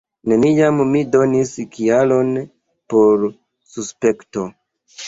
[0.31, 2.33] Neniam mi donis kialon
[2.95, 3.31] por
[3.77, 4.53] suspekto.